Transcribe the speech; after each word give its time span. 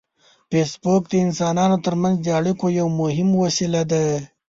فېسبوک 0.49 1.03
د 1.09 1.13
انسانانو 1.25 1.77
ترمنځ 1.85 2.15
د 2.21 2.27
اړیکو 2.39 2.65
یو 2.79 2.87
مهم 3.01 3.29
وسیله 3.43 3.81
ده 3.91 4.03